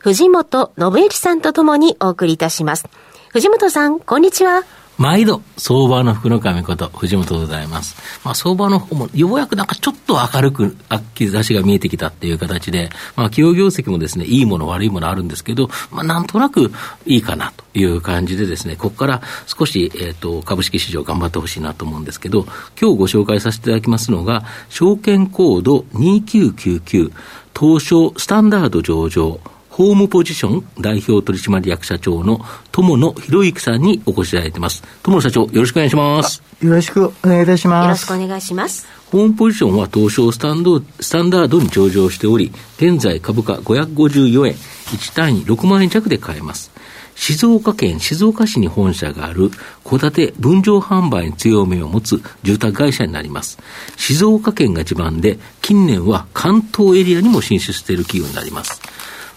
[0.00, 2.88] 藤本信之さんとともにお送りいたします。
[3.32, 4.64] 藤本さん、こんにちは。
[4.96, 7.96] 毎度、相場の福の神こと、藤本でございます。
[8.24, 10.74] まあ、相場の方も、ようやくなんかちょっと明るく、
[11.14, 16.72] 兆しが見えてきたっていう形で、まあ、企業業績もですね、いいもの、悪いものあるんですけど、まあ、なんとなく
[17.04, 22.46] いいかなという感じでですね、ここから少し、えっ、ー、と、株式市場頑張ってほしいなと思うんですけど、
[22.80, 27.12] 今日ご紹介させていただきますのが、証券コード2999、
[27.58, 29.40] 東証スタンダード上場、
[29.70, 32.40] ホームポジション代表取締役社長の
[32.72, 34.82] 友野博之さんにお越しいただいてます。
[35.02, 36.42] 友野社長、よろしくお願いします。
[36.60, 37.84] よろしくお願いいたします。
[37.84, 38.86] よろしくお願いします。
[39.10, 46.72] ホームポジションは東証スタンドスタンダードに上場しており、現在株価554円、1単位6万円弱で買えます。
[47.14, 49.50] 静岡県静岡市に本社がある
[49.84, 53.58] 戸建て分譲販売に強みを持つ住宅会社になります。
[53.96, 58.80] 静岡県が地盤で、近年は関東エリアにも進出している企業になります。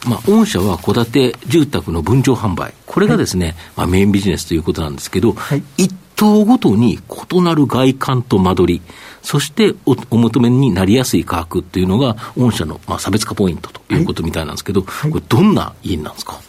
[0.05, 6.99] まあ、御社は戸建て住宅の分譲販売、これがですね、はい、まあ、メインビジネスということなんですけど、はい、一棟ごとに
[7.31, 8.81] 異なる外観と間取り、
[9.21, 16.39] そしておお求めになりやすい価格っていうのが、御社の、まあ、差別化ポイントということみたいなんですけど、はい、これ、どんな家なんですか？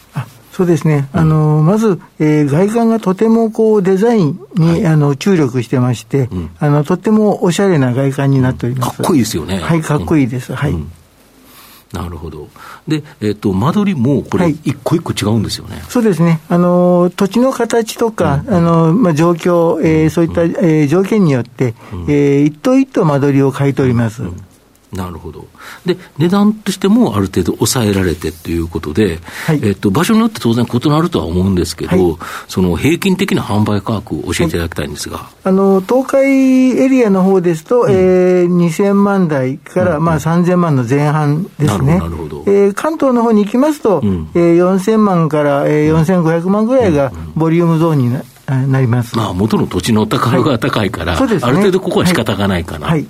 [0.51, 9.57] そうですね、あのまず、えー、外観がとてもこうデザインに、はい、あの注力してまして、うん、あの、とてもおしゃれな外観になっております、かっこいいですよね。
[9.57, 10.53] はい、かっこいいです。
[10.55, 10.91] はい、うん
[11.95, 12.49] なるほど。
[12.87, 16.41] で、えっ、ー、と、間取りもこれ、一個一個違うんですよね、はい、そうですね。
[16.49, 24.23] あの、土地の形とか、うん、あの、まあ、状況、えー、そういった、えー、条件によって、うん、えー、一棟一棟間取りを買い取ります。
[24.23, 24.45] うん
[24.95, 25.45] なるほど。
[25.85, 32.17] で、値段としてもある程度抑えられてということで、はい、えっと、場所によって当然異なるとは思うんですけど、はい、
[32.47, 35.17] その平均的な販売価格を教えていただきたいんですが。
[35.17, 36.25] はい、あの、東海
[36.79, 41.99] エリアの方ですと、うん、えー、2000万台から、うん、まあ3000万の前半ですね。
[41.99, 42.43] なるほど。
[42.47, 49.17] えー、関東の方に行きますと、うん、えー、4000万から、えー、4500万ぐらいがボリュームゾーンにななります。
[49.17, 52.87] まあ、元の土地の高が高いから、はいね、ある程度ここは仕方がないかな。
[52.87, 53.05] はい、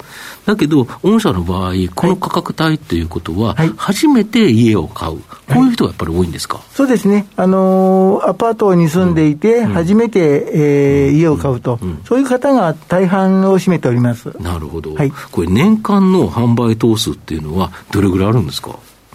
[0.46, 10.20] だけど、御社の場合、この価格帯ということは、初めて家を買う、こういう人がやっぱり多いんですか、そうですね、あのー、アパートに住んでいて、初めて、
[10.54, 14.32] えー、家を買うと、そういう方が大半を占めております。
[14.40, 18.72] なるほど、はい、これ、年間の販売頭数っていうのは、どれぐらいあるんですか？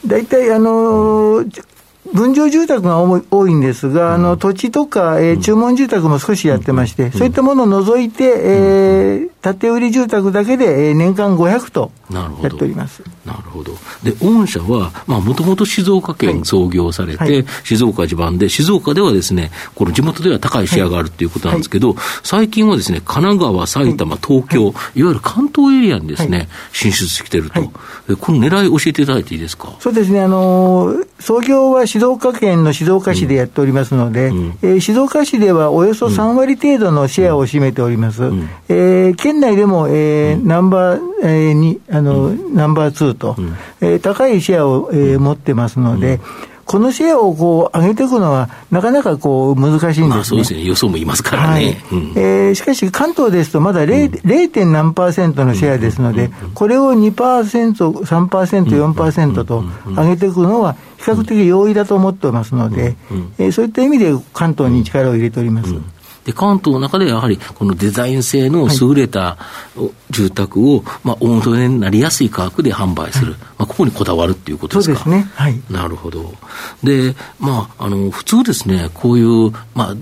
[0.07, 1.63] 大体、あのー
[2.13, 13.03] 分譲住宅が多いんですが、あの土地とか、えー、注文住宅も少しやってまして、そういったものを除いて、えー、建て売り住宅だけで、えー、年間500とやっております。
[13.25, 13.73] なるほど。
[14.03, 17.33] で、御社は、もともと静岡県創業されて、はい。
[17.33, 27.63] はい、静岡地盤で、静岡ではですね、この地元では高いシェアがあるっていうことなんですけど、はい、最近はですね、神奈川、埼玉、東京、い、わゆる関東エリアにですね、進出してきてると、
[28.17, 29.73] この狙い教えていただいていいですか？
[29.81, 38.25] そうですね、あのー、創業は静岡県の静岡市でやっておりますので、うん、えー、静岡市ではおよそ3割程度のシェアを占めております。
[38.25, 46.19] うん、えー、県内でも、えー、ナンバー、えー、に、あの、うん、ナンバー2と、うん、えー、高いシェアを、えー、持ってますので、
[46.65, 50.09] このシェアをこう上げていくのは、なかなかこう難しいんですね。
[50.09, 51.49] まあ、そうですね、予想もいますからね。
[51.55, 51.67] はい。
[51.93, 54.21] うん、えー、しかし、関東ですと、まだ 0.
[54.23, 54.65] 0.
[54.67, 62.97] 何パーセントのシェアですので、これを2%、3%、4%と上げていくのは、比較的容易だと思ってますので、
[63.39, 65.73] えー、そういった意味で関東に力を入れております。
[66.31, 69.37] で関東の中でやはりこのデザイン性の優れた
[70.11, 75.01] 住宅を、まあ、大元になりやすい価格で販売する、はい、まあ、ここにこだわるっていうことですか？
[75.01, 75.31] そうですね。
[75.35, 75.61] はい。
[75.71, 76.33] なるほど。
[76.83, 79.97] で、まあ、あの、普通ですね、こういう、まあ、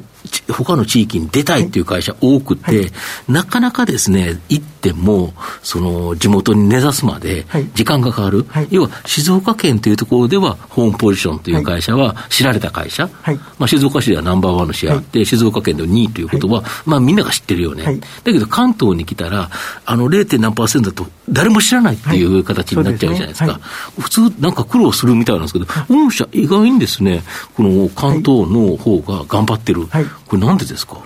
[0.48, 2.78] 他の地域に出たいっていう会社多くて、はい。
[2.78, 2.92] はい、
[3.28, 13.08] なかなかですね、行っても、その地元に根ざすまで時間がかかる、はい、要は静岡県というところでは、ホームポジションという会社は知られた会社、
[13.58, 19.50] まあ、静岡市ではナンバーワンのシェアで、静岡県で2位ということは、まあ、みんなが知ってるよね、だけど関東に来たら、
[19.84, 20.38] あの 0.
[20.38, 23.60] 何パーセントだと、誰も知らないっていう形になっちゃうじゃないですか、
[23.98, 27.22] 普通、なんか苦労するみたいなんですけど、御社、意外にですね、
[27.54, 29.88] この関東の方が頑張ってる。
[30.26, 30.98] これなんでですか？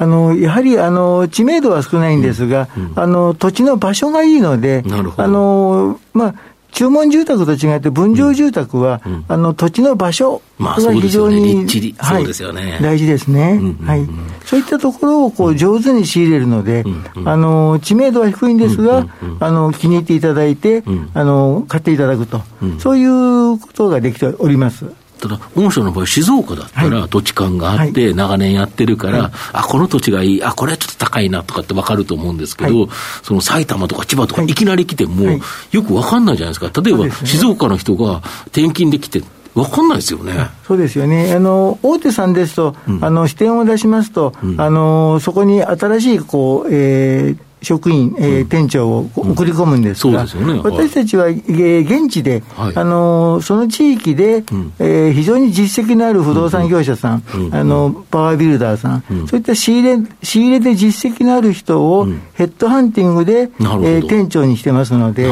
[0.00, 4.84] あのやはりあの知名度は少ないんですが、うんうん、あの土地の場所がいいので、
[5.16, 6.34] あのまあ、
[6.70, 14.06] 注文住宅と違って分譲住宅は、うん、あの土地の場所が非常に、そうですよね、大事ですね、はい、
[14.44, 16.84] そういったところをこう上手に仕入れるので、
[17.24, 19.04] あの知名度は低いんですが、
[19.40, 20.84] あの気に入っていただいて、
[21.14, 22.42] あの買っていただくと、
[22.78, 24.86] そういうことができております。
[25.20, 32.88] ただ、御社の場合、静岡だったら土地勘があって、長年やってるから、はい、あ、この土地がいい、あ、これはちょっと高いなとかって分かると思うんですけど、はい、
[33.22, 34.46] その埼玉とか千葉とかい。
[34.46, 35.40] きなり来ても、
[35.72, 36.82] よく分かんないじゃないですか。
[36.82, 39.22] 例えば、静岡の人が転勤で来て、
[39.54, 40.50] 分かんないですよね。
[40.66, 41.32] そうですよね。
[41.34, 50.46] あの、大手さんですと、うん、あの、支店を出しますと、うん、あの、そこに新しい、こう、えー、職員、えー、店長を送り込むんですが、うん。
[50.46, 65.30] ね、私たちは、えー、現地で、はい、あのその地域で、うん、えー、非常に実績のある不動産業者さん、うん、あのパワービルダーさん、そういった仕入れ仕入れで実績のある人をヘッドハンティングで、えー、店長にしてますので、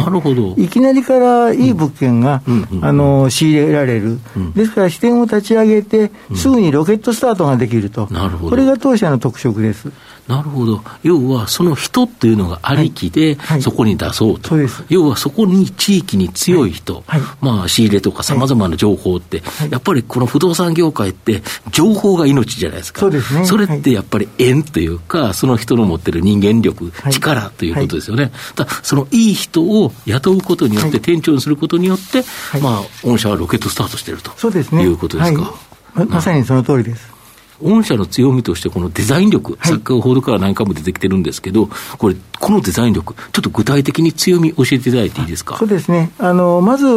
[0.57, 2.43] いきなりからいい物件が、
[2.83, 4.19] あの仕入れられる、
[4.55, 8.09] ですから支店を立ち上げて、すぐにロケットスタートができると、
[8.49, 9.91] これが当社の特色です。
[10.29, 10.83] なるほど。
[11.03, 14.57] 要は、その人っていうのがありきで、そこに出そうと。
[14.89, 17.05] 要は、そこに地域に強い人、
[17.41, 23.01] まあ、仕入れとかさまざまな情報って、やっぱりこの不動産業界って、情報が命じゃないですか。
[23.01, 23.47] そうですね。
[23.47, 28.33] それってやっぱり縁というか、その人の持ってる人間力、力ということですよね。
[28.57, 32.25] だそのいい人を雇うことによって、店長にすることによって、
[32.61, 34.33] まあ、御社はロケットスタートしてると。
[34.37, 34.83] そうですね。
[34.83, 35.55] いうことですか。
[35.95, 37.16] まさにその通りです。
[37.63, 41.69] 御社の強みとして、このデザイン力、はい、サッカー報道から何かも出てきてるんですけど、
[41.99, 45.57] これ、このデザイン力、ちょっと具体的に強み、教えていただいていいですか？
[45.57, 46.89] そうですね、あのまず、え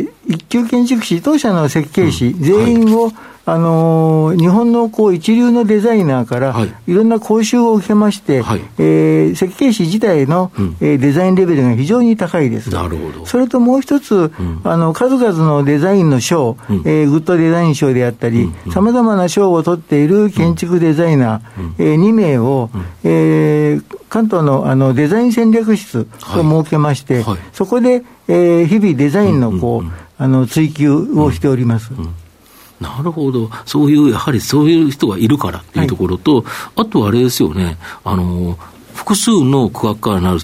[0.00, 3.14] ー、一級建築士、当社の設計士、うん、全員を、はい
[3.48, 12.68] あのー、日本のこう一流のデザイナーから、はい、いろんな講習を受けまして、はい、えー、設計士自体の、うん、えー、デザインレベルが非常に高いです。
[12.68, 13.24] なるほど。
[13.24, 31.92] それともう一つ、うん、あの、数々のデザインの賞、うん、えー、グッドデザイン賞であったり、さまざまな賞を取っている建築デザイナー、うん、えー、2名を、うん、えー、関東のあのデザイン戦略室を設けまして、はい、そこで、えー、日々デザインのこう、あの追求をしております。
[32.80, 36.44] なるほど、そういう、やはりそういう人がいるからっていうところと、はい、
[36.76, 38.58] あとあれですよね、あの
[38.94, 40.40] 複数の区画からなる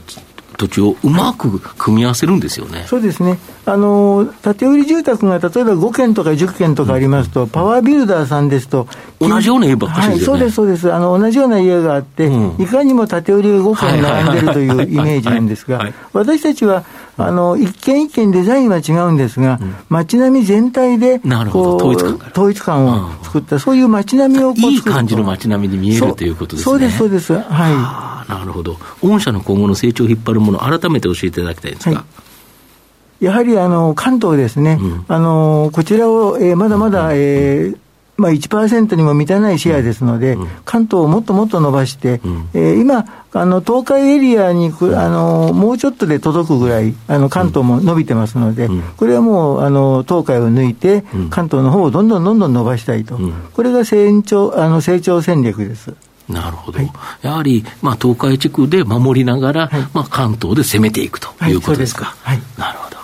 [0.57, 2.85] 土地をうまく組み合わせるんですよね。
[2.87, 3.39] そうですね。
[3.67, 8.87] あの、建売住宅が例えば5軒とか10軒とかありますと、うん、パワービルダーさんですと、
[9.21, 10.93] 同じような家ばっかりですよね、はい、そうです、そうです。
[10.93, 16.85] あの、同じような家があって、うん、いかにも建売りが5軒並んでるというイメージなんですが、私たちは、
[17.17, 26.73] あの、一軒一軒デザインは違うんですが、うん、街並み全体で、こう、統一感統一感を作った、そういう街並みをいい感じの街並みに見えるということですね。
[26.73, 27.33] そうです、そうです。
[27.35, 28.15] はい。
[28.29, 28.79] なるほど。
[29.03, 31.97] 御社の今後の成長を引っ張るもの、改めて教えていただきたいんですが。
[31.97, 33.25] はい。
[33.25, 37.79] やはりあの関東ですね、うん、あのこちらを、えー、まだまだ、えー
[38.17, 53.19] まあ、1%にも満たないシェアですので、うん、関東をもっともっと伸ばして、うん、えー、今、あの東海エリアにあのもうちょっとで届くぐらい、あの関東も伸びてますので、うん、これはもうあの東海を抜いて、関東の方をどんどんどんどん伸ばしたいと、
[53.55, 55.95] これが成長あの成長戦略です。
[56.29, 56.91] なるほど、はい、
[57.23, 62.17] やはり、まあ、東海地区で守りながら、はい、まあ、関東で攻めていくということですか。
[62.23, 62.97] はい、なるほど。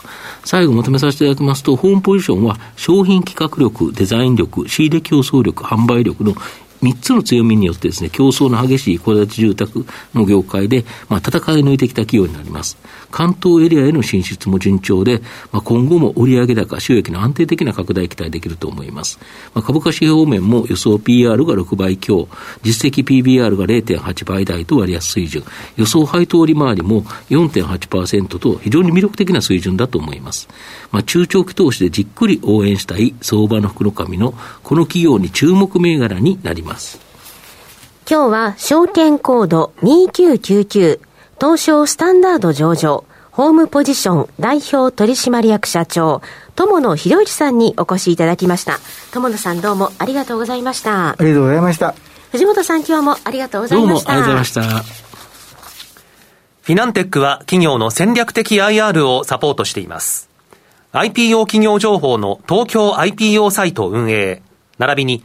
[0.45, 6.35] 最後まとめさせていただきますと、ホームポジションは商品企画力、デザイン力、仕入れ競争力、販売力の
[6.83, 12.79] 3つの強みによってですね、競争の激しい戸建て住宅の業界で、まあ、戦い抜いてきた企業になります。
[13.11, 15.21] 関東エリアへの進出も順調で、
[15.53, 19.19] まあ、今後も売上高、収益の安定的な拡大期待できると思います。
[19.55, 22.29] まあ、株価指標面も予想 PR が6倍強、
[22.63, 25.45] 実績 PBR が0.8倍台と割安水準、
[25.77, 30.49] 予想配当利回りも4.8%と非常に魅力的な水準だと思います。
[30.93, 37.00] まあ、中長期投資でじっくり応援したい相場の福の神のこの企業に注目銘柄になりますます。
[38.09, 41.00] 今日は証券コード2999
[41.41, 46.23] 東証スタンダード上場ホームポジション代表取締役社長
[46.57, 48.79] 友野博之さんにお越しいただきました。
[49.12, 51.11] 友野さんどうもありがとうございました。
[51.11, 51.95] ありがとうございました。
[52.33, 54.12] 藤本さん今日もありがとうございました。
[54.12, 55.11] どうもありがとうございました。
[56.62, 60.29] フィナンテックは企業の戦略的 IR をサポートしています。
[60.93, 64.43] IPO 企業情報の東京 IPO サイト運営。
[64.79, 65.25] 並びに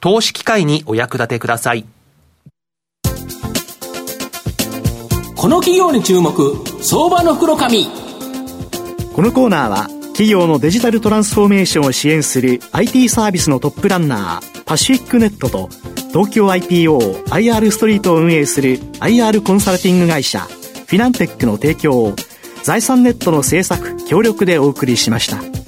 [0.00, 1.84] 投資機会にお役立てください。
[5.36, 7.86] この企業に注目、相場の袋紙。
[9.14, 15.68] このコーナーは、企業のデジタルトランスフォーメーションを支援する IT サービスのトップランナー、パシフィックネットと、
[16.12, 22.14] 東京 IPO、IR ストリートを運営する IR コンサルティング会社、フィナンテックの提供を、
[22.62, 25.59] 財産ネットの制作、協力でお送りしました。